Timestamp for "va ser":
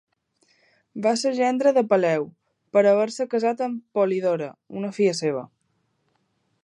1.05-1.33